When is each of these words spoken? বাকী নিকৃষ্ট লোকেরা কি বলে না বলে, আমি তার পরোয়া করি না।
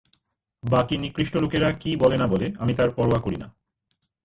বাকী 0.63 0.95
নিকৃষ্ট 0.97 1.33
লোকেরা 1.37 1.69
কি 1.71 1.91
বলে 1.95 2.17
না 2.17 2.27
বলে, 2.27 2.47
আমি 2.59 2.73
তার 2.73 2.89
পরোয়া 2.91 3.19
করি 3.19 3.35
না। 3.35 3.47